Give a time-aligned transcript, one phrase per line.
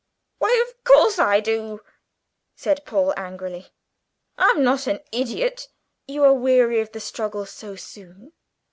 [0.39, 1.81] "Why, of course I do,"
[2.55, 3.67] said Paul angrily;
[4.35, 5.67] "I'm not an idiot!"
[6.07, 8.33] "You are weary of the struggle so soon?"